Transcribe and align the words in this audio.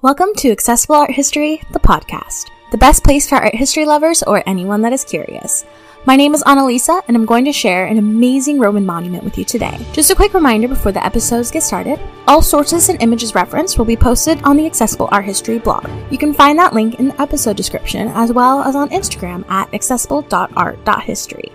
Welcome 0.00 0.28
to 0.36 0.52
Accessible 0.52 0.94
Art 0.94 1.10
History, 1.10 1.60
the 1.72 1.80
podcast, 1.80 2.50
the 2.70 2.78
best 2.78 3.02
place 3.02 3.28
for 3.28 3.34
art 3.34 3.56
history 3.56 3.84
lovers 3.84 4.22
or 4.22 4.48
anyone 4.48 4.80
that 4.82 4.92
is 4.92 5.04
curious. 5.04 5.64
My 6.06 6.14
name 6.14 6.34
is 6.34 6.44
Annalisa, 6.44 7.02
and 7.08 7.16
I'm 7.16 7.26
going 7.26 7.44
to 7.46 7.52
share 7.52 7.86
an 7.86 7.98
amazing 7.98 8.60
Roman 8.60 8.86
monument 8.86 9.24
with 9.24 9.36
you 9.36 9.44
today. 9.44 9.76
Just 9.92 10.12
a 10.12 10.14
quick 10.14 10.34
reminder 10.34 10.68
before 10.68 10.92
the 10.92 11.04
episodes 11.04 11.50
get 11.50 11.64
started 11.64 11.98
all 12.28 12.42
sources 12.42 12.88
and 12.88 13.02
images 13.02 13.34
referenced 13.34 13.76
will 13.76 13.84
be 13.84 13.96
posted 13.96 14.40
on 14.44 14.56
the 14.56 14.66
Accessible 14.66 15.08
Art 15.10 15.24
History 15.24 15.58
blog. 15.58 15.90
You 16.12 16.18
can 16.18 16.32
find 16.32 16.56
that 16.60 16.74
link 16.74 17.00
in 17.00 17.08
the 17.08 17.20
episode 17.20 17.56
description 17.56 18.06
as 18.14 18.32
well 18.32 18.62
as 18.62 18.76
on 18.76 18.90
Instagram 18.90 19.44
at 19.50 19.74
accessible.art.history. 19.74 21.50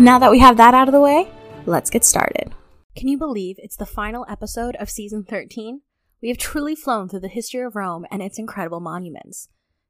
Now 0.00 0.18
that 0.18 0.32
we 0.32 0.40
have 0.40 0.56
that 0.56 0.74
out 0.74 0.88
of 0.88 0.92
the 0.92 1.00
way, 1.00 1.30
let's 1.66 1.90
get 1.90 2.02
started. 2.02 2.52
Can 2.96 3.06
you 3.06 3.16
believe 3.16 3.60
it's 3.60 3.76
the 3.76 3.86
final 3.86 4.26
episode 4.28 4.74
of 4.80 4.90
season 4.90 5.22
13? 5.22 5.82
We 6.22 6.28
have 6.28 6.38
truly 6.38 6.74
flown 6.74 7.08
through 7.08 7.20
the 7.20 7.28
history 7.28 7.60
of 7.60 7.76
Rome 7.76 8.06
and 8.10 8.22
its 8.22 8.38
incredible 8.38 8.80
monuments. 8.80 9.48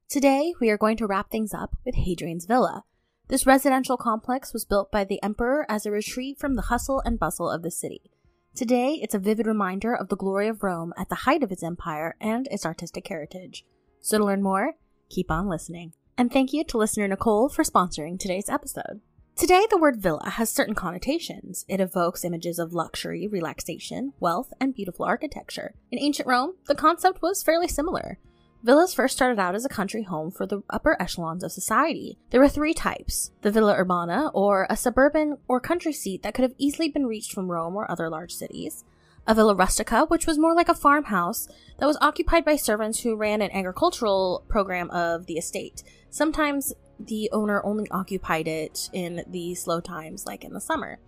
Today, 0.09 0.53
we 0.59 0.69
are 0.69 0.77
going 0.77 0.97
to 0.97 1.07
wrap 1.07 1.31
things 1.31 1.53
up 1.53 1.77
with 1.85 1.95
Hadrian's 1.95 2.45
Villa. 2.45 2.83
This 3.29 3.45
residential 3.45 3.97
complex 3.97 4.53
was 4.53 4.65
built 4.65 4.91
by 4.91 5.03
the 5.03 5.21
emperor 5.23 5.65
as 5.69 5.85
a 5.85 5.91
retreat 5.91 6.37
from 6.37 6.55
the 6.55 6.63
hustle 6.63 7.01
and 7.05 7.19
bustle 7.19 7.49
of 7.49 7.61
the 7.61 7.71
city. 7.71 8.11
Today, 8.55 8.99
it's 9.01 9.15
a 9.15 9.19
vivid 9.19 9.47
reminder 9.47 9.93
of 9.93 10.09
the 10.09 10.17
glory 10.17 10.47
of 10.47 10.63
Rome 10.63 10.93
at 10.97 11.09
the 11.09 11.15
height 11.15 11.43
of 11.43 11.51
its 11.51 11.63
empire 11.63 12.15
and 12.19 12.47
its 12.47 12.65
artistic 12.65 13.07
heritage. 13.07 13.65
So 14.01 14.17
to 14.17 14.25
learn 14.25 14.41
more, 14.41 14.73
keep 15.09 15.31
on 15.31 15.47
listening. 15.47 15.93
And 16.17 16.31
thank 16.31 16.51
you 16.51 16.63
to 16.65 16.77
listener 16.77 17.07
Nicole 17.07 17.47
for 17.49 17.63
sponsoring 17.63 18.19
today's 18.19 18.49
episode. 18.49 19.01
Today, 19.37 19.67
the 19.69 19.77
word 19.77 20.01
villa 20.01 20.31
has 20.31 20.49
certain 20.49 20.73
connotations. 20.73 21.63
It 21.67 21.79
evokes 21.79 22.25
images 22.25 22.57
of 22.57 22.73
luxury, 22.73 23.27
relaxation, 23.27 24.13
wealth, 24.19 24.51
and 24.59 24.73
beautiful 24.73 25.05
architecture. 25.05 25.75
In 25.91 25.99
ancient 25.99 26.27
Rome, 26.27 26.55
the 26.65 26.73
concept 26.73 27.21
was 27.21 27.43
fairly 27.43 27.67
similar. 27.67 28.17
Villas 28.63 28.95
first 28.95 29.15
started 29.15 29.37
out 29.37 29.53
as 29.53 29.63
a 29.63 29.69
country 29.69 30.01
home 30.01 30.31
for 30.31 30.47
the 30.47 30.63
upper 30.71 30.99
echelons 30.99 31.43
of 31.43 31.51
society. 31.51 32.17
There 32.31 32.41
were 32.41 32.49
three 32.49 32.73
types 32.73 33.29
the 33.43 33.51
villa 33.51 33.75
urbana, 33.77 34.31
or 34.33 34.65
a 34.71 34.75
suburban 34.75 35.37
or 35.47 35.59
country 35.59 35.93
seat 35.93 36.23
that 36.23 36.33
could 36.33 36.41
have 36.41 36.55
easily 36.57 36.89
been 36.89 37.05
reached 37.05 37.31
from 37.31 37.51
Rome 37.51 37.75
or 37.75 37.89
other 37.91 38.09
large 38.09 38.33
cities, 38.33 38.85
a 39.27 39.35
villa 39.35 39.53
rustica, 39.53 40.05
which 40.05 40.25
was 40.25 40.39
more 40.39 40.55
like 40.55 40.67
a 40.67 40.73
farmhouse 40.73 41.47
that 41.77 41.85
was 41.85 41.99
occupied 42.01 42.43
by 42.43 42.55
servants 42.55 43.01
who 43.01 43.15
ran 43.15 43.43
an 43.43 43.51
agricultural 43.51 44.45
program 44.47 44.89
of 44.89 45.27
the 45.27 45.37
estate. 45.37 45.83
Sometimes 46.09 46.73
the 46.99 47.29
owner 47.31 47.63
only 47.65 47.89
occupied 47.91 48.47
it 48.47 48.89
in 48.93 49.23
the 49.27 49.55
slow 49.55 49.79
times, 49.79 50.25
like 50.25 50.43
in 50.43 50.53
the 50.53 50.61
summer. 50.61 50.99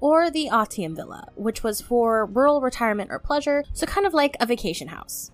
Or 0.00 0.30
the 0.30 0.48
Otium 0.52 0.94
Villa, 0.94 1.28
which 1.36 1.62
was 1.62 1.80
for 1.80 2.26
rural 2.26 2.60
retirement 2.60 3.10
or 3.10 3.18
pleasure, 3.18 3.64
so 3.72 3.86
kind 3.86 4.06
of 4.06 4.14
like 4.14 4.36
a 4.40 4.46
vacation 4.46 4.88
house. 4.88 5.30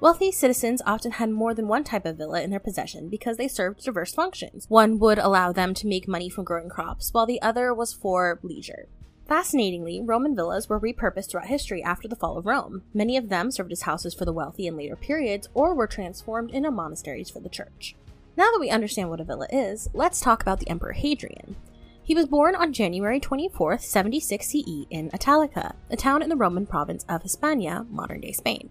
Wealthy 0.00 0.32
citizens 0.32 0.80
often 0.86 1.12
had 1.12 1.30
more 1.30 1.52
than 1.52 1.68
one 1.68 1.84
type 1.84 2.06
of 2.06 2.16
villa 2.16 2.40
in 2.40 2.48
their 2.48 2.58
possession 2.58 3.10
because 3.10 3.36
they 3.36 3.48
served 3.48 3.84
diverse 3.84 4.14
functions. 4.14 4.64
One 4.70 4.98
would 4.98 5.18
allow 5.18 5.52
them 5.52 5.74
to 5.74 5.86
make 5.86 6.08
money 6.08 6.30
from 6.30 6.44
growing 6.44 6.70
crops, 6.70 7.12
while 7.12 7.26
the 7.26 7.42
other 7.42 7.74
was 7.74 7.92
for 7.92 8.40
leisure. 8.42 8.88
Fascinatingly, 9.28 10.00
Roman 10.02 10.34
villas 10.34 10.68
were 10.70 10.80
repurposed 10.80 11.30
throughout 11.30 11.48
history 11.48 11.82
after 11.82 12.08
the 12.08 12.16
fall 12.16 12.38
of 12.38 12.46
Rome. 12.46 12.82
Many 12.94 13.18
of 13.18 13.28
them 13.28 13.50
served 13.50 13.70
as 13.70 13.82
houses 13.82 14.14
for 14.14 14.24
the 14.24 14.32
wealthy 14.32 14.66
in 14.66 14.76
later 14.76 14.96
periods 14.96 15.48
or 15.52 15.74
were 15.74 15.86
transformed 15.86 16.50
into 16.50 16.70
monasteries 16.70 17.28
for 17.28 17.38
the 17.38 17.50
church. 17.50 17.94
Now 18.40 18.50
that 18.52 18.58
we 18.58 18.70
understand 18.70 19.10
what 19.10 19.20
a 19.20 19.24
villa 19.24 19.46
is, 19.52 19.90
let's 19.92 20.18
talk 20.18 20.40
about 20.40 20.60
the 20.60 20.68
Emperor 20.70 20.94
Hadrian. 20.94 21.56
He 22.02 22.14
was 22.14 22.24
born 22.24 22.56
on 22.56 22.72
January 22.72 23.20
24, 23.20 23.76
76 23.76 24.46
CE 24.46 24.86
in 24.88 25.10
Italica, 25.12 25.74
a 25.90 25.96
town 25.96 26.22
in 26.22 26.30
the 26.30 26.36
Roman 26.36 26.64
province 26.64 27.04
of 27.06 27.22
Hispania, 27.22 27.84
modern 27.90 28.22
day 28.22 28.32
Spain. 28.32 28.70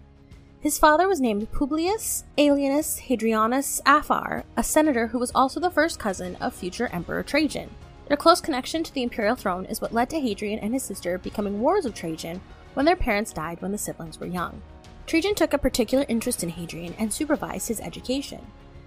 His 0.58 0.76
father 0.76 1.06
was 1.06 1.20
named 1.20 1.52
Publius 1.52 2.24
Aelianus 2.36 3.02
Hadrianus 3.02 3.80
Afer, 3.86 4.42
a 4.56 4.62
senator 4.64 5.06
who 5.06 5.20
was 5.20 5.30
also 5.36 5.60
the 5.60 5.70
first 5.70 6.00
cousin 6.00 6.34
of 6.40 6.52
future 6.52 6.90
Emperor 6.92 7.22
Trajan. 7.22 7.70
Their 8.08 8.16
close 8.16 8.40
connection 8.40 8.82
to 8.82 8.92
the 8.92 9.04
imperial 9.04 9.36
throne 9.36 9.66
is 9.66 9.80
what 9.80 9.94
led 9.94 10.10
to 10.10 10.20
Hadrian 10.20 10.58
and 10.58 10.74
his 10.74 10.82
sister 10.82 11.16
becoming 11.16 11.60
wars 11.60 11.86
of 11.86 11.94
Trajan 11.94 12.40
when 12.74 12.86
their 12.86 12.96
parents 12.96 13.32
died 13.32 13.62
when 13.62 13.70
the 13.70 13.78
siblings 13.78 14.18
were 14.18 14.26
young. 14.26 14.60
Trajan 15.06 15.36
took 15.36 15.52
a 15.52 15.58
particular 15.58 16.04
interest 16.08 16.42
in 16.42 16.48
Hadrian 16.48 16.96
and 16.98 17.12
supervised 17.12 17.68
his 17.68 17.80
education. 17.80 18.44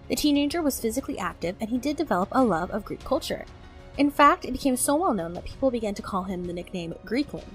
The 0.09 0.15
teenager 0.15 0.61
was 0.61 0.79
physically 0.79 1.17
active 1.17 1.55
and 1.59 1.69
he 1.69 1.77
did 1.77 1.95
develop 1.95 2.29
a 2.31 2.43
love 2.43 2.71
of 2.71 2.85
Greek 2.85 3.03
culture. 3.03 3.45
In 3.97 4.09
fact, 4.09 4.43
it 4.43 4.51
became 4.51 4.75
so 4.75 4.95
well 4.95 5.13
known 5.13 5.33
that 5.33 5.45
people 5.45 5.71
began 5.71 5.93
to 5.95 6.01
call 6.01 6.23
him 6.23 6.45
the 6.45 6.53
nickname 6.53 6.95
Greekling. 7.05 7.45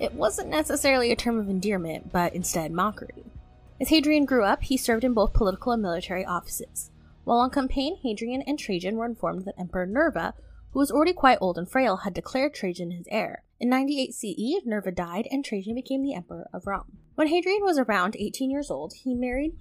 It 0.00 0.14
wasn't 0.14 0.48
necessarily 0.48 1.12
a 1.12 1.16
term 1.16 1.38
of 1.38 1.48
endearment, 1.48 2.10
but 2.10 2.34
instead 2.34 2.72
mockery. 2.72 3.24
As 3.80 3.90
Hadrian 3.90 4.24
grew 4.24 4.44
up, 4.44 4.62
he 4.62 4.76
served 4.76 5.04
in 5.04 5.14
both 5.14 5.34
political 5.34 5.72
and 5.72 5.82
military 5.82 6.24
offices. 6.24 6.90
While 7.24 7.38
on 7.38 7.50
campaign, 7.50 7.98
Hadrian 8.02 8.42
and 8.42 8.58
Trajan 8.58 8.96
were 8.96 9.06
informed 9.06 9.44
that 9.44 9.58
Emperor 9.58 9.86
Nerva, 9.86 10.34
who 10.72 10.78
was 10.78 10.90
already 10.90 11.12
quite 11.12 11.38
old 11.40 11.58
and 11.58 11.70
frail, 11.70 11.98
had 11.98 12.14
declared 12.14 12.54
Trajan 12.54 12.90
his 12.90 13.06
heir. 13.10 13.44
In 13.60 13.68
98 13.68 14.12
CE, 14.14 14.66
Nerva 14.66 14.90
died 14.90 15.28
and 15.30 15.44
Trajan 15.44 15.74
became 15.74 16.02
the 16.02 16.14
emperor 16.14 16.48
of 16.52 16.66
Rome. 16.66 16.98
When 17.14 17.28
Hadrian 17.28 17.62
was 17.62 17.78
around 17.78 18.16
18 18.18 18.50
years 18.50 18.70
old, 18.70 18.94
he 18.94 19.14
married 19.14 19.56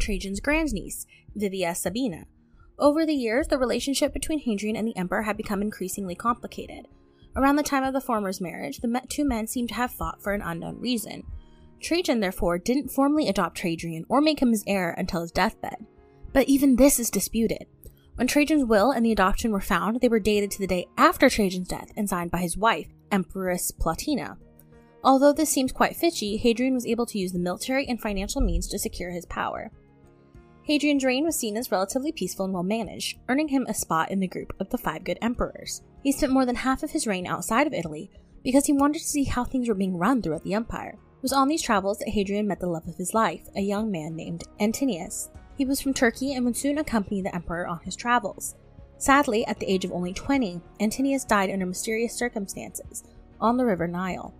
Trajan's 0.00 0.40
grandniece, 0.40 1.06
Vivia 1.34 1.74
Sabina. 1.74 2.26
Over 2.78 3.04
the 3.04 3.14
years, 3.14 3.48
the 3.48 3.58
relationship 3.58 4.12
between 4.12 4.38
Hadrian 4.38 4.76
and 4.76 4.86
the 4.86 4.96
emperor 4.96 5.22
had 5.22 5.36
become 5.36 5.62
increasingly 5.62 6.14
complicated. 6.14 6.86
Around 7.36 7.56
the 7.56 7.62
time 7.62 7.84
of 7.84 7.92
the 7.92 8.00
former's 8.00 8.40
marriage, 8.40 8.78
the 8.78 9.02
two 9.08 9.24
men 9.24 9.46
seemed 9.46 9.68
to 9.70 9.74
have 9.74 9.92
fought 9.92 10.22
for 10.22 10.32
an 10.32 10.42
unknown 10.42 10.80
reason. 10.80 11.24
Trajan, 11.80 12.20
therefore, 12.20 12.58
didn't 12.58 12.90
formally 12.90 13.28
adopt 13.28 13.56
Trajan 13.56 14.04
or 14.08 14.20
make 14.20 14.40
him 14.40 14.50
his 14.50 14.64
heir 14.66 14.94
until 14.98 15.22
his 15.22 15.30
deathbed. 15.30 15.86
But 16.32 16.48
even 16.48 16.76
this 16.76 16.98
is 16.98 17.10
disputed. 17.10 17.66
When 18.16 18.26
Trajan's 18.26 18.64
will 18.64 18.90
and 18.90 19.06
the 19.06 19.12
adoption 19.12 19.52
were 19.52 19.60
found, 19.60 20.00
they 20.00 20.08
were 20.08 20.18
dated 20.18 20.50
to 20.52 20.58
the 20.58 20.66
day 20.66 20.86
after 20.96 21.28
Trajan's 21.28 21.68
death 21.68 21.92
and 21.96 22.08
signed 22.08 22.32
by 22.32 22.38
his 22.38 22.56
wife, 22.56 22.88
Empress 23.12 23.70
Plotina. 23.70 24.36
Although 25.04 25.32
this 25.32 25.50
seems 25.50 25.72
quite 25.72 25.96
fishy, 25.96 26.36
Hadrian 26.36 26.74
was 26.74 26.86
able 26.86 27.06
to 27.06 27.18
use 27.18 27.32
the 27.32 27.38
military 27.38 27.86
and 27.86 28.00
financial 28.00 28.40
means 28.40 28.66
to 28.68 28.78
secure 28.78 29.10
his 29.10 29.26
power. 29.26 29.70
Hadrian's 30.64 31.04
reign 31.04 31.24
was 31.24 31.36
seen 31.36 31.56
as 31.56 31.72
relatively 31.72 32.12
peaceful 32.12 32.44
and 32.44 32.52
well 32.52 32.62
managed, 32.62 33.18
earning 33.28 33.48
him 33.48 33.64
a 33.66 33.74
spot 33.74 34.10
in 34.10 34.20
the 34.20 34.28
group 34.28 34.52
of 34.60 34.68
the 34.68 34.76
five 34.76 35.04
good 35.04 35.18
emperors. 35.22 35.82
He 36.02 36.12
spent 36.12 36.32
more 36.32 36.44
than 36.44 36.56
half 36.56 36.82
of 36.82 36.90
his 36.90 37.06
reign 37.06 37.26
outside 37.26 37.66
of 37.66 37.72
Italy 37.72 38.10
because 38.42 38.66
he 38.66 38.72
wanted 38.72 38.98
to 38.98 39.08
see 39.08 39.24
how 39.24 39.44
things 39.44 39.68
were 39.68 39.74
being 39.74 39.96
run 39.96 40.20
throughout 40.20 40.44
the 40.44 40.54
empire. 40.54 40.90
It 40.90 41.22
was 41.22 41.32
on 41.32 41.48
these 41.48 41.62
travels 41.62 41.98
that 41.98 42.10
Hadrian 42.10 42.46
met 42.46 42.60
the 42.60 42.66
love 42.66 42.86
of 42.86 42.96
his 42.96 43.14
life, 43.14 43.48
a 43.56 43.60
young 43.60 43.90
man 43.90 44.14
named 44.14 44.44
Antinous. 44.60 45.30
He 45.56 45.64
was 45.64 45.80
from 45.80 45.94
Turkey 45.94 46.34
and 46.34 46.44
would 46.44 46.56
soon 46.56 46.78
accompany 46.78 47.22
the 47.22 47.34
emperor 47.34 47.66
on 47.66 47.80
his 47.80 47.96
travels. 47.96 48.54
Sadly, 48.98 49.46
at 49.46 49.58
the 49.58 49.70
age 49.72 49.84
of 49.84 49.92
only 49.92 50.12
20, 50.12 50.60
Antinous 50.80 51.24
died 51.24 51.50
under 51.50 51.66
mysterious 51.66 52.14
circumstances 52.14 53.04
on 53.40 53.56
the 53.56 53.64
river 53.64 53.88
Nile. 53.88 54.34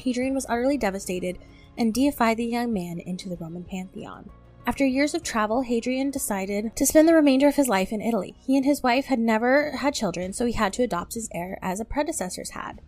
Hadrian 0.00 0.34
was 0.34 0.46
utterly 0.48 0.78
devastated 0.78 1.38
and 1.76 1.92
deified 1.92 2.36
the 2.36 2.46
young 2.46 2.72
man 2.72 2.98
into 2.98 3.28
the 3.28 3.36
Roman 3.36 3.64
pantheon. 3.64 4.30
After 4.66 4.84
years 4.84 5.14
of 5.14 5.22
travel, 5.22 5.62
Hadrian 5.62 6.10
decided 6.10 6.74
to 6.74 6.86
spend 6.86 7.08
the 7.08 7.14
remainder 7.14 7.46
of 7.46 7.54
his 7.54 7.68
life 7.68 7.92
in 7.92 8.00
Italy. 8.00 8.34
He 8.44 8.56
and 8.56 8.64
his 8.64 8.82
wife 8.82 9.04
had 9.04 9.20
never 9.20 9.76
had 9.76 9.94
children, 9.94 10.32
so 10.32 10.44
he 10.44 10.54
had 10.54 10.72
to 10.72 10.82
adopt 10.82 11.14
his 11.14 11.28
heir 11.32 11.56
as 11.62 11.78
his 11.78 11.86
predecessors 11.88 12.50
had. 12.50 12.80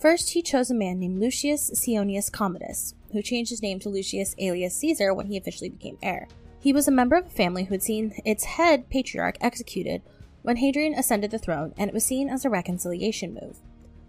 First, 0.00 0.30
he 0.30 0.40
chose 0.40 0.70
a 0.70 0.74
man 0.74 0.98
named 0.98 1.20
Lucius 1.20 1.70
Ceionius 1.74 2.30
Commodus, 2.30 2.94
who 3.12 3.20
changed 3.20 3.50
his 3.50 3.60
name 3.60 3.78
to 3.80 3.90
Lucius 3.90 4.34
Aelius 4.38 4.74
Caesar 4.76 5.12
when 5.12 5.26
he 5.26 5.36
officially 5.36 5.68
became 5.68 5.98
heir. 6.02 6.26
He 6.58 6.72
was 6.72 6.88
a 6.88 6.92
member 6.92 7.16
of 7.16 7.26
a 7.26 7.30
family 7.30 7.64
who 7.64 7.74
had 7.74 7.82
seen 7.82 8.14
its 8.24 8.44
head 8.44 8.88
patriarch 8.88 9.36
executed 9.42 10.00
when 10.40 10.56
Hadrian 10.56 10.94
ascended 10.94 11.30
the 11.30 11.38
throne, 11.38 11.74
and 11.76 11.88
it 11.90 11.94
was 11.94 12.04
seen 12.04 12.30
as 12.30 12.46
a 12.46 12.50
reconciliation 12.50 13.34
move. 13.34 13.58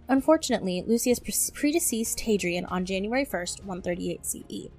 Unfortunately, 0.07 0.83
Lucius 0.85 1.19
predeceased 1.19 2.21
Hadrian 2.21 2.65
on 2.65 2.85
January 2.85 3.25
1st, 3.25 3.59
138 3.65 4.25
CE. 4.25 4.69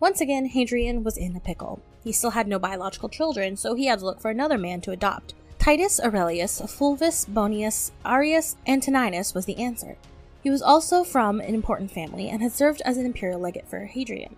Once 0.00 0.20
again, 0.20 0.46
Hadrian 0.46 1.04
was 1.04 1.16
in 1.16 1.36
a 1.36 1.40
pickle. 1.40 1.80
He 2.02 2.12
still 2.12 2.30
had 2.30 2.48
no 2.48 2.58
biological 2.58 3.08
children, 3.08 3.56
so 3.56 3.74
he 3.74 3.86
had 3.86 3.98
to 3.98 4.04
look 4.06 4.20
for 4.20 4.30
another 4.30 4.56
man 4.56 4.80
to 4.82 4.92
adopt. 4.92 5.34
Titus 5.58 6.00
Aurelius 6.00 6.60
Fulvus 6.62 7.26
Boionius 7.26 7.90
Arrius 8.04 8.56
Antoninus 8.66 9.34
was 9.34 9.44
the 9.44 9.58
answer. 9.58 9.98
He 10.42 10.48
was 10.48 10.62
also 10.62 11.04
from 11.04 11.38
an 11.40 11.54
important 11.54 11.90
family 11.90 12.30
and 12.30 12.40
had 12.40 12.52
served 12.52 12.80
as 12.86 12.96
an 12.96 13.04
imperial 13.04 13.40
legate 13.40 13.68
for 13.68 13.84
Hadrian. 13.84 14.36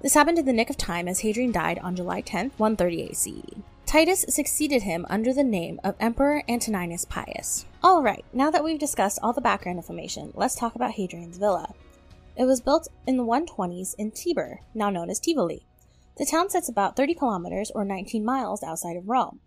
This 0.00 0.14
happened 0.14 0.38
in 0.38 0.46
the 0.46 0.54
nick 0.54 0.70
of 0.70 0.78
time 0.78 1.06
as 1.06 1.20
Hadrian 1.20 1.52
died 1.52 1.78
on 1.80 1.96
July 1.96 2.22
10, 2.22 2.52
138 2.56 3.16
CE. 3.16 3.62
Titus 3.86 4.24
succeeded 4.28 4.82
him 4.82 5.06
under 5.08 5.32
the 5.32 5.44
name 5.44 5.78
of 5.84 5.94
Emperor 6.00 6.42
Antoninus 6.48 7.04
Pius. 7.04 7.66
Alright, 7.84 8.24
now 8.32 8.50
that 8.50 8.64
we've 8.64 8.78
discussed 8.78 9.18
all 9.22 9.32
the 9.32 9.40
background 9.40 9.78
information, 9.78 10.32
let's 10.34 10.56
talk 10.56 10.74
about 10.74 10.92
Hadrian's 10.92 11.38
villa. 11.38 11.72
It 12.36 12.44
was 12.44 12.60
built 12.60 12.88
in 13.06 13.16
the 13.16 13.24
120s 13.24 13.94
in 13.96 14.10
Tibur, 14.10 14.58
now 14.74 14.90
known 14.90 15.10
as 15.10 15.20
Tivoli. 15.20 15.66
The 16.16 16.26
town 16.26 16.50
sits 16.50 16.68
about 16.68 16.96
30 16.96 17.14
kilometers 17.14 17.70
or 17.74 17.84
19 17.84 18.24
miles 18.24 18.62
outside 18.62 18.96
of 18.96 19.08
Rome. 19.08 19.40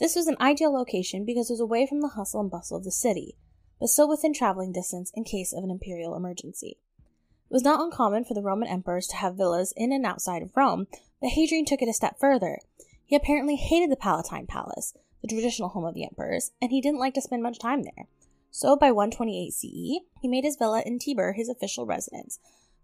This 0.00 0.16
was 0.16 0.26
an 0.26 0.36
ideal 0.40 0.72
location 0.72 1.24
because 1.24 1.48
it 1.48 1.52
was 1.52 1.60
away 1.60 1.86
from 1.86 2.00
the 2.00 2.08
hustle 2.08 2.40
and 2.40 2.50
bustle 2.50 2.78
of 2.78 2.84
the 2.84 2.90
city, 2.90 3.36
but 3.78 3.88
still 3.88 4.08
within 4.08 4.32
traveling 4.32 4.72
distance 4.72 5.12
in 5.14 5.24
case 5.24 5.52
of 5.52 5.62
an 5.62 5.70
imperial 5.70 6.16
emergency. 6.16 6.78
It 6.98 7.52
was 7.52 7.62
not 7.62 7.80
uncommon 7.80 8.24
for 8.24 8.34
the 8.34 8.42
Roman 8.42 8.68
emperors 8.68 9.06
to 9.08 9.16
have 9.16 9.36
villas 9.36 9.72
in 9.76 9.92
and 9.92 10.04
outside 10.04 10.42
of 10.42 10.56
Rome, 10.56 10.88
but 11.20 11.30
Hadrian 11.30 11.64
took 11.64 11.82
it 11.82 11.88
a 11.88 11.92
step 11.92 12.18
further. 12.18 12.58
He 13.06 13.16
apparently 13.16 13.56
hated 13.56 13.90
the 13.90 13.96
Palatine 13.96 14.46
Palace, 14.46 14.94
the 15.22 15.28
traditional 15.28 15.70
home 15.70 15.84
of 15.84 15.94
the 15.94 16.04
emperors, 16.04 16.52
and 16.60 16.70
he 16.70 16.80
didn't 16.80 17.00
like 17.00 17.14
to 17.14 17.20
spend 17.20 17.42
much 17.42 17.58
time 17.58 17.82
there. 17.82 18.06
So 18.50 18.76
by 18.76 18.92
128 18.92 19.52
CE, 19.52 20.04
he 20.20 20.28
made 20.28 20.44
his 20.44 20.56
villa 20.56 20.82
in 20.84 20.98
Tibur 20.98 21.34
his 21.34 21.48
official 21.48 21.86
residence, 21.86 22.38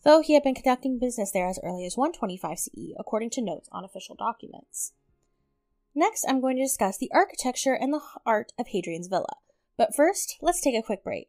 though 0.05 0.21
he 0.21 0.35
had 0.35 0.43
been 0.43 0.55
conducting 0.55 0.99
business 0.99 1.31
there 1.31 1.47
as 1.47 1.61
early 1.63 1.85
as 1.87 1.97
125 1.97 2.59
CE, 2.59 2.95
according 2.99 3.31
to 3.31 3.43
notes 3.43 3.69
on 3.73 3.85
official 3.85 4.15
documents. 4.15 4.93
Next, 5.95 6.25
I'm 6.29 6.41
going 6.41 6.57
to 6.57 6.63
discuss 6.63 6.99
the 6.99 7.11
architecture 7.13 7.75
and 7.75 7.93
the 7.93 8.01
art 8.25 8.53
of 8.59 8.69
Hadrian's 8.69 9.09
villa. 9.09 9.37
But 9.77 9.95
first, 9.95 10.37
let's 10.41 10.61
take 10.61 10.75
a 10.75 10.83
quick 10.83 11.03
break. 11.03 11.29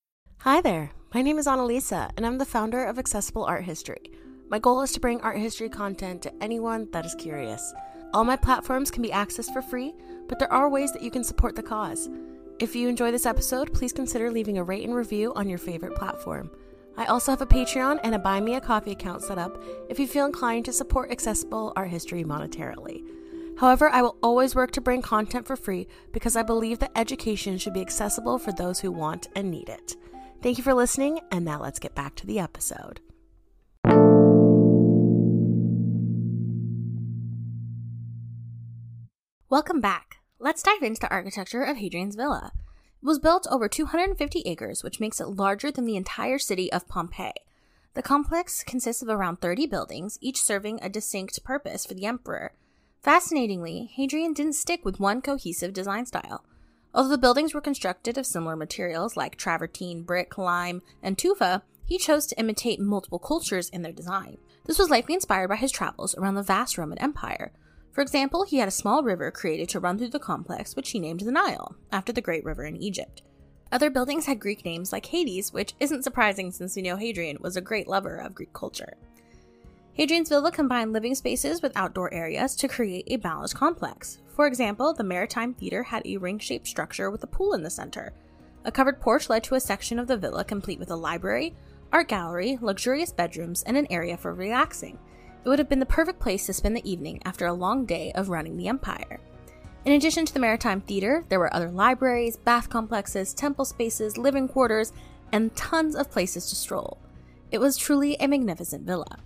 Hi 0.43 0.59
there. 0.59 0.89
My 1.13 1.21
name 1.21 1.37
is 1.37 1.45
Annalisa, 1.45 2.09
and 2.17 2.25
I'm 2.25 2.39
the 2.39 2.45
founder 2.45 2.83
of 2.83 2.97
Accessible 2.97 3.43
Art 3.43 3.63
History. 3.63 4.11
My 4.49 4.57
goal 4.57 4.81
is 4.81 4.91
to 4.93 4.99
bring 4.99 5.21
art 5.21 5.37
history 5.37 5.69
content 5.69 6.23
to 6.23 6.33
anyone 6.41 6.89
that 6.93 7.05
is 7.05 7.13
curious. 7.13 7.75
All 8.11 8.23
my 8.23 8.35
platforms 8.35 8.89
can 8.89 9.03
be 9.03 9.11
accessed 9.11 9.53
for 9.53 9.61
free, 9.61 9.93
but 10.27 10.39
there 10.39 10.51
are 10.51 10.67
ways 10.67 10.91
that 10.93 11.03
you 11.03 11.11
can 11.11 11.23
support 11.23 11.55
the 11.55 11.61
cause. 11.61 12.09
If 12.57 12.75
you 12.75 12.89
enjoy 12.89 13.11
this 13.11 13.27
episode, 13.27 13.71
please 13.71 13.93
consider 13.93 14.31
leaving 14.31 14.57
a 14.57 14.63
rate 14.63 14.83
and 14.83 14.95
review 14.95 15.31
on 15.35 15.47
your 15.47 15.59
favorite 15.59 15.93
platform. 15.93 16.49
I 16.97 17.05
also 17.05 17.31
have 17.31 17.43
a 17.43 17.45
Patreon 17.45 17.99
and 18.03 18.15
a 18.15 18.19
Buy 18.19 18.41
Me 18.41 18.55
a 18.55 18.61
Coffee 18.61 18.93
account 18.93 19.21
set 19.21 19.37
up 19.37 19.63
if 19.89 19.99
you 19.99 20.07
feel 20.07 20.25
inclined 20.25 20.65
to 20.65 20.73
support 20.73 21.11
accessible 21.11 21.71
art 21.75 21.89
history 21.89 22.23
monetarily. 22.23 23.05
However, 23.59 23.89
I 23.89 24.01
will 24.01 24.17
always 24.23 24.55
work 24.55 24.71
to 24.71 24.81
bring 24.81 25.03
content 25.03 25.45
for 25.45 25.55
free 25.55 25.85
because 26.11 26.35
I 26.35 26.41
believe 26.41 26.79
that 26.79 26.93
education 26.95 27.59
should 27.59 27.75
be 27.75 27.81
accessible 27.81 28.39
for 28.39 28.51
those 28.51 28.79
who 28.79 28.91
want 28.91 29.27
and 29.35 29.51
need 29.51 29.69
it. 29.69 29.97
Thank 30.41 30.57
you 30.57 30.63
for 30.63 30.73
listening, 30.73 31.19
and 31.29 31.45
now 31.45 31.61
let's 31.61 31.77
get 31.77 31.93
back 31.93 32.15
to 32.15 32.25
the 32.25 32.39
episode. 32.39 32.99
Welcome 39.49 39.81
back. 39.81 40.17
Let's 40.39 40.63
dive 40.63 40.81
into 40.81 40.99
the 40.99 41.11
architecture 41.11 41.61
of 41.61 41.77
Hadrian's 41.77 42.15
Villa. 42.15 42.53
It 42.55 43.05
was 43.05 43.19
built 43.19 43.45
over 43.51 43.69
250 43.69 44.41
acres, 44.47 44.83
which 44.83 44.99
makes 44.99 45.21
it 45.21 45.27
larger 45.27 45.69
than 45.69 45.85
the 45.85 45.95
entire 45.95 46.39
city 46.39 46.73
of 46.73 46.87
Pompeii. 46.87 47.33
The 47.93 48.01
complex 48.01 48.63
consists 48.63 49.03
of 49.03 49.09
around 49.09 49.41
30 49.41 49.67
buildings, 49.67 50.17
each 50.21 50.41
serving 50.41 50.79
a 50.81 50.89
distinct 50.89 51.43
purpose 51.43 51.85
for 51.85 51.93
the 51.93 52.07
emperor. 52.07 52.53
Fascinatingly, 53.03 53.91
Hadrian 53.93 54.33
didn't 54.33 54.53
stick 54.53 54.83
with 54.83 54.99
one 54.99 55.21
cohesive 55.21 55.73
design 55.73 56.07
style. 56.07 56.43
Although 56.93 57.09
the 57.09 57.17
buildings 57.17 57.53
were 57.53 57.61
constructed 57.61 58.17
of 58.17 58.25
similar 58.25 58.55
materials 58.55 59.15
like 59.15 59.37
travertine, 59.37 60.03
brick, 60.03 60.37
lime, 60.37 60.81
and 61.01 61.17
tufa, 61.17 61.63
he 61.85 61.97
chose 61.97 62.25
to 62.27 62.39
imitate 62.39 62.79
multiple 62.79 63.19
cultures 63.19 63.69
in 63.69 63.81
their 63.81 63.91
design. 63.91 64.37
This 64.65 64.79
was 64.79 64.89
likely 64.89 65.15
inspired 65.15 65.49
by 65.49 65.55
his 65.55 65.71
travels 65.71 66.15
around 66.15 66.35
the 66.35 66.43
vast 66.43 66.77
Roman 66.77 66.97
Empire. 66.97 67.51
For 67.91 68.01
example, 68.01 68.43
he 68.43 68.57
had 68.57 68.67
a 68.67 68.71
small 68.71 69.03
river 69.03 69.31
created 69.31 69.67
to 69.69 69.79
run 69.79 69.97
through 69.97 70.09
the 70.09 70.19
complex, 70.19 70.75
which 70.75 70.91
he 70.91 70.99
named 70.99 71.21
the 71.21 71.31
Nile, 71.31 71.75
after 71.91 72.13
the 72.13 72.21
great 72.21 72.45
river 72.45 72.65
in 72.65 72.77
Egypt. 72.77 73.21
Other 73.71 73.89
buildings 73.89 74.25
had 74.25 74.39
Greek 74.39 74.65
names 74.65 74.91
like 74.91 75.05
Hades, 75.07 75.53
which 75.53 75.73
isn't 75.79 76.03
surprising 76.03 76.51
since 76.51 76.75
we 76.75 76.81
know 76.81 76.97
Hadrian 76.97 77.37
was 77.41 77.55
a 77.55 77.61
great 77.61 77.87
lover 77.87 78.17
of 78.17 78.35
Greek 78.35 78.53
culture. 78.53 78.97
Hadrian's 80.01 80.29
Villa 80.29 80.51
combined 80.51 80.93
living 80.93 81.13
spaces 81.13 81.61
with 81.61 81.77
outdoor 81.77 82.11
areas 82.11 82.55
to 82.55 82.67
create 82.67 83.03
a 83.05 83.17
balanced 83.17 83.53
complex. 83.53 84.17
For 84.35 84.47
example, 84.47 84.93
the 84.93 85.03
Maritime 85.03 85.53
Theater 85.53 85.83
had 85.83 86.01
a 86.07 86.17
ring 86.17 86.39
shaped 86.39 86.65
structure 86.65 87.11
with 87.11 87.23
a 87.23 87.27
pool 87.27 87.53
in 87.53 87.61
the 87.61 87.69
center. 87.69 88.11
A 88.65 88.71
covered 88.71 88.99
porch 88.99 89.29
led 89.29 89.43
to 89.43 89.53
a 89.53 89.59
section 89.59 89.99
of 89.99 90.07
the 90.07 90.17
villa 90.17 90.43
complete 90.43 90.79
with 90.79 90.89
a 90.89 90.95
library, 90.95 91.53
art 91.93 92.07
gallery, 92.07 92.57
luxurious 92.63 93.11
bedrooms, 93.11 93.61
and 93.61 93.77
an 93.77 93.85
area 93.91 94.17
for 94.17 94.33
relaxing. 94.33 94.97
It 95.45 95.47
would 95.47 95.59
have 95.59 95.69
been 95.69 95.77
the 95.77 95.85
perfect 95.85 96.19
place 96.19 96.47
to 96.47 96.53
spend 96.53 96.75
the 96.75 96.91
evening 96.91 97.21
after 97.23 97.45
a 97.45 97.53
long 97.53 97.85
day 97.85 98.11
of 98.13 98.29
running 98.29 98.57
the 98.57 98.69
empire. 98.69 99.19
In 99.85 99.93
addition 99.93 100.25
to 100.25 100.33
the 100.33 100.39
Maritime 100.39 100.81
Theater, 100.81 101.25
there 101.29 101.37
were 101.37 101.53
other 101.53 101.69
libraries, 101.69 102.37
bath 102.37 102.71
complexes, 102.71 103.35
temple 103.35 103.65
spaces, 103.65 104.17
living 104.17 104.47
quarters, 104.47 104.93
and 105.31 105.55
tons 105.55 105.95
of 105.95 106.09
places 106.09 106.49
to 106.49 106.55
stroll. 106.55 106.97
It 107.51 107.59
was 107.59 107.77
truly 107.77 108.17
a 108.19 108.25
magnificent 108.25 108.87
villa. 108.87 109.19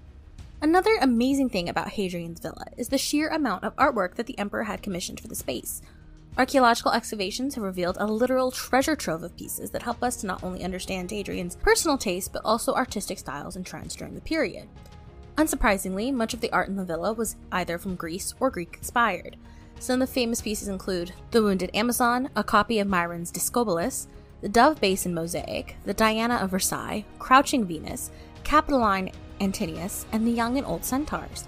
Another 0.62 0.96
amazing 1.02 1.50
thing 1.50 1.70
about 1.70 1.90
Hadrian's 1.90 2.40
villa 2.40 2.66
is 2.78 2.90
the 2.90 2.98
sheer 2.98 3.28
amount 3.30 3.64
of 3.64 3.76
artwork 3.76 4.16
that 4.16 4.26
the 4.26 4.38
emperor 4.40 4.64
had 4.64 4.82
commissioned 4.82 5.20
for 5.20 5.28
the 5.28 5.36
space. 5.36 5.82
Archaeological 6.38 6.92
excavations 6.92 7.56
have 7.56 7.64
revealed 7.64 7.98
a 8.00 8.06
literal 8.06 8.52
treasure 8.52 8.96
trove 8.96 9.24
of 9.24 9.36
pieces 9.38 9.72
that 9.72 9.84
help 9.84 10.04
us 10.04 10.18
to 10.18 10.28
not 10.28 10.44
only 10.44 10.64
understand 10.64 11.10
Hadrian's 11.10 11.56
personal 11.56 11.98
taste, 11.98 12.34
but 12.34 12.42
also 12.44 12.74
artistic 12.74 13.20
styles 13.20 13.56
and 13.56 13.66
trends 13.66 13.96
during 13.96 14.16
the 14.16 14.22
period. 14.22 14.68
Unsurprisingly, 15.38 16.14
much 16.14 16.34
of 16.34 16.42
the 16.42 16.52
art 16.52 16.70
in 16.70 16.76
the 16.78 16.86
villa 16.86 17.14
was 17.14 17.36
either 17.52 17.78
from 17.78 17.96
Greece 17.96 18.34
or 18.40 18.50
Greek 18.50 18.76
inspired. 18.78 19.38
Some 19.80 20.02
of 20.02 20.08
the 20.08 20.14
famous 20.14 20.42
pieces 20.42 20.70
include 20.70 21.14
the 21.32 21.44
Wounded 21.44 21.70
Amazon, 21.74 22.30
a 22.36 22.44
copy 22.44 22.80
of 22.80 22.88
Myron's 22.88 23.32
Discobolus, 23.32 24.08
the 24.42 24.50
Dove 24.50 24.80
Basin 24.80 25.14
mosaic, 25.14 25.76
the 25.86 25.94
Diana 25.94 26.36
of 26.36 26.52
Versailles, 26.52 27.06
Crouching 27.20 27.66
Venus, 27.66 28.12
Capitoline 28.46 29.12
Antinous, 29.42 30.06
and 30.12 30.26
the 30.26 30.32
Young 30.32 30.58
and 30.58 30.66
Old 30.68 30.86
Centaurs. 30.86 31.48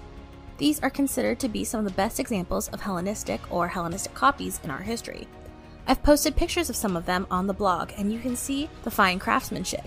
These 0.58 0.80
are 0.80 0.90
considered 0.90 1.38
to 1.38 1.48
be 1.48 1.62
some 1.62 1.78
of 1.78 1.86
the 1.86 1.92
best 1.92 2.18
examples 2.18 2.68
of 2.68 2.80
Hellenistic 2.80 3.40
or 3.50 3.68
Hellenistic 3.68 4.14
copies 4.14 4.60
in 4.64 4.70
our 4.70 4.82
history. 4.82 5.28
I've 5.86 6.02
posted 6.02 6.34
pictures 6.34 6.68
of 6.68 6.76
some 6.76 6.96
of 6.96 7.06
them 7.06 7.26
on 7.30 7.46
the 7.46 7.54
blog, 7.54 7.92
and 7.96 8.12
you 8.12 8.18
can 8.18 8.34
see 8.34 8.68
the 8.82 8.90
fine 8.90 9.20
craftsmanship. 9.20 9.84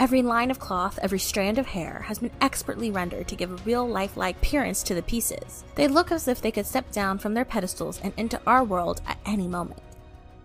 Every 0.00 0.22
line 0.22 0.50
of 0.50 0.58
cloth, 0.58 0.98
every 1.02 1.18
strand 1.18 1.58
of 1.58 1.66
hair 1.66 2.00
has 2.06 2.18
been 2.18 2.30
expertly 2.40 2.90
rendered 2.90 3.28
to 3.28 3.36
give 3.36 3.52
a 3.52 3.62
real 3.64 3.86
lifelike 3.86 4.38
appearance 4.38 4.82
to 4.84 4.94
the 4.94 5.02
pieces. 5.02 5.64
They 5.74 5.86
look 5.86 6.10
as 6.10 6.26
if 6.26 6.40
they 6.40 6.50
could 6.50 6.66
step 6.66 6.90
down 6.90 7.18
from 7.18 7.34
their 7.34 7.44
pedestals 7.44 8.00
and 8.02 8.14
into 8.16 8.40
our 8.46 8.64
world 8.64 9.02
at 9.06 9.18
any 9.26 9.46
moment. 9.46 9.80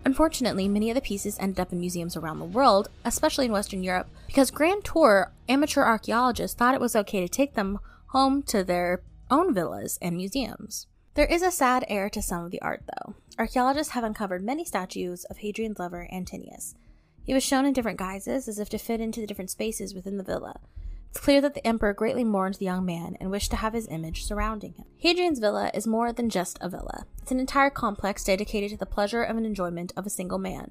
Unfortunately, 0.04 0.66
many 0.66 0.90
of 0.90 0.94
the 0.94 1.00
pieces 1.00 1.38
ended 1.38 1.60
up 1.60 1.72
in 1.72 1.80
museums 1.80 2.16
around 2.16 2.38
the 2.38 2.44
world, 2.44 2.88
especially 3.04 3.46
in 3.46 3.52
Western 3.52 3.82
Europe, 3.82 4.08
because 4.26 4.50
Grand 4.50 4.84
Tour 4.84 5.32
amateur 5.48 5.82
archaeologists 5.82 6.56
thought 6.56 6.74
it 6.74 6.80
was 6.80 6.96
okay 6.96 7.20
to 7.20 7.28
take 7.28 7.54
them 7.54 7.78
home 8.08 8.42
to 8.44 8.64
their 8.64 9.02
own 9.30 9.54
villas 9.54 9.98
and 10.00 10.16
museums. 10.16 10.86
There 11.14 11.26
is 11.26 11.42
a 11.42 11.50
sad 11.50 11.84
air 11.88 12.08
to 12.10 12.22
some 12.22 12.44
of 12.44 12.50
the 12.50 12.62
art, 12.62 12.82
though. 12.86 13.14
Archaeologists 13.38 13.92
have 13.92 14.04
uncovered 14.04 14.42
many 14.42 14.64
statues 14.64 15.24
of 15.24 15.38
Hadrian's 15.38 15.78
lover 15.78 16.08
Antinous. 16.10 16.74
He 17.24 17.34
was 17.34 17.44
shown 17.44 17.66
in 17.66 17.72
different 17.72 17.98
guises 17.98 18.48
as 18.48 18.58
if 18.58 18.68
to 18.70 18.78
fit 18.78 19.00
into 19.00 19.20
the 19.20 19.26
different 19.26 19.50
spaces 19.50 19.94
within 19.94 20.16
the 20.16 20.24
villa. 20.24 20.60
It's 21.10 21.20
clear 21.20 21.40
that 21.40 21.54
the 21.54 21.66
emperor 21.66 21.92
greatly 21.92 22.22
mourned 22.22 22.54
the 22.54 22.66
young 22.66 22.84
man 22.84 23.16
and 23.20 23.32
wished 23.32 23.50
to 23.50 23.56
have 23.56 23.72
his 23.72 23.88
image 23.88 24.24
surrounding 24.24 24.74
him. 24.74 24.84
Hadrian's 24.96 25.40
villa 25.40 25.70
is 25.74 25.86
more 25.86 26.12
than 26.12 26.30
just 26.30 26.56
a 26.60 26.68
villa. 26.68 27.04
It's 27.20 27.32
an 27.32 27.40
entire 27.40 27.70
complex 27.70 28.22
dedicated 28.22 28.70
to 28.70 28.76
the 28.76 28.86
pleasure 28.86 29.24
of 29.24 29.36
an 29.36 29.44
enjoyment 29.44 29.92
of 29.96 30.06
a 30.06 30.10
single 30.10 30.38
man. 30.38 30.70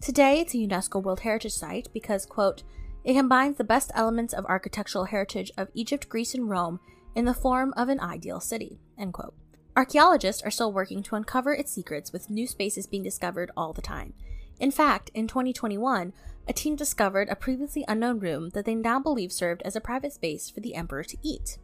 Today, 0.00 0.40
it's 0.40 0.54
a 0.54 0.58
UNESCO 0.58 1.00
World 1.00 1.20
Heritage 1.20 1.52
Site 1.52 1.88
because, 1.94 2.26
quote, 2.26 2.64
it 3.04 3.14
combines 3.14 3.56
the 3.56 3.64
best 3.64 3.92
elements 3.94 4.34
of 4.34 4.44
architectural 4.46 5.04
heritage 5.04 5.52
of 5.56 5.68
Egypt, 5.72 6.08
Greece, 6.08 6.34
and 6.34 6.50
Rome 6.50 6.80
in 7.14 7.24
the 7.24 7.32
form 7.32 7.72
of 7.76 7.88
an 7.88 8.00
ideal 8.00 8.40
city, 8.40 8.80
end 8.98 9.14
quote. 9.14 9.34
Archaeologists 9.76 10.42
are 10.42 10.50
still 10.50 10.72
working 10.72 11.02
to 11.04 11.14
uncover 11.14 11.54
its 11.54 11.72
secrets 11.72 12.12
with 12.12 12.28
new 12.28 12.48
spaces 12.48 12.88
being 12.88 13.04
discovered 13.04 13.52
all 13.56 13.72
the 13.72 13.82
time. 13.82 14.14
In 14.58 14.70
fact, 14.70 15.10
in 15.14 15.28
2021, 15.28 16.12
a 16.48 16.52
team 16.52 16.76
discovered 16.76 17.28
a 17.28 17.36
previously 17.36 17.84
unknown 17.88 18.18
room 18.18 18.50
that 18.50 18.64
they 18.64 18.74
now 18.74 19.00
believe 19.00 19.32
served 19.32 19.62
as 19.62 19.76
a 19.76 19.80
private 19.80 20.12
space 20.12 20.50
for 20.50 20.60
the 20.60 20.74
emperor 20.74 21.04
to 21.04 21.16
eat. 21.22 21.58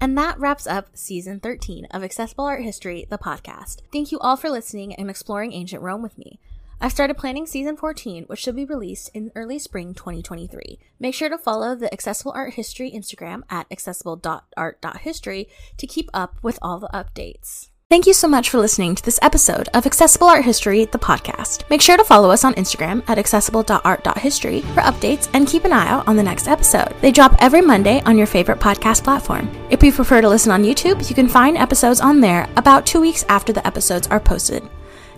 And 0.00 0.16
that 0.18 0.38
wraps 0.38 0.66
up 0.66 0.90
season 0.94 1.40
13 1.40 1.86
of 1.90 2.04
Accessible 2.04 2.44
Art 2.44 2.62
History, 2.62 3.06
the 3.08 3.18
podcast. 3.18 3.80
Thank 3.92 4.12
you 4.12 4.18
all 4.18 4.36
for 4.36 4.50
listening 4.50 4.94
and 4.94 5.08
exploring 5.08 5.52
ancient 5.52 5.82
Rome 5.82 6.02
with 6.02 6.18
me. 6.18 6.38
I've 6.78 6.92
started 6.92 7.16
planning 7.16 7.46
season 7.46 7.78
14, 7.78 8.24
which 8.24 8.40
should 8.40 8.56
be 8.56 8.66
released 8.66 9.10
in 9.14 9.32
early 9.34 9.58
spring 9.58 9.94
2023. 9.94 10.78
Make 11.00 11.14
sure 11.14 11.30
to 11.30 11.38
follow 11.38 11.74
the 11.74 11.90
Accessible 11.90 12.32
Art 12.36 12.54
History 12.54 12.90
Instagram 12.90 13.44
at 13.48 13.66
accessible.art.history 13.70 15.48
to 15.78 15.86
keep 15.86 16.10
up 16.12 16.36
with 16.42 16.58
all 16.60 16.78
the 16.78 16.90
updates. 16.92 17.70
Thank 17.88 18.08
you 18.08 18.14
so 18.14 18.26
much 18.26 18.50
for 18.50 18.58
listening 18.58 18.96
to 18.96 19.02
this 19.04 19.20
episode 19.22 19.68
of 19.72 19.86
Accessible 19.86 20.26
Art 20.26 20.44
History, 20.44 20.86
the 20.86 20.98
podcast. 20.98 21.70
Make 21.70 21.80
sure 21.80 21.96
to 21.96 22.02
follow 22.02 22.32
us 22.32 22.42
on 22.42 22.54
Instagram 22.54 23.08
at 23.08 23.16
accessible.art.history 23.16 24.62
for 24.62 24.80
updates 24.80 25.30
and 25.34 25.46
keep 25.46 25.64
an 25.64 25.72
eye 25.72 25.86
out 25.86 26.08
on 26.08 26.16
the 26.16 26.22
next 26.22 26.48
episode. 26.48 26.96
They 27.00 27.12
drop 27.12 27.36
every 27.38 27.62
Monday 27.62 28.00
on 28.00 28.18
your 28.18 28.26
favorite 28.26 28.58
podcast 28.58 29.04
platform. 29.04 29.48
If 29.70 29.84
you 29.84 29.92
prefer 29.92 30.20
to 30.20 30.28
listen 30.28 30.50
on 30.50 30.64
YouTube, 30.64 31.08
you 31.08 31.14
can 31.14 31.28
find 31.28 31.56
episodes 31.56 32.00
on 32.00 32.20
there 32.20 32.48
about 32.56 32.86
two 32.86 33.00
weeks 33.00 33.24
after 33.28 33.52
the 33.52 33.64
episodes 33.64 34.08
are 34.08 34.18
posted. 34.18 34.68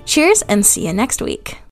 Cheers 0.05 0.43
and 0.43 0.65
see 0.65 0.87
you 0.87 0.93
next 0.93 1.23
week. 1.23 1.59